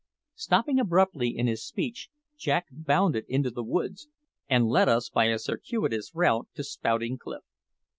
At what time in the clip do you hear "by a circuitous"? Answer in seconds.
5.11-6.15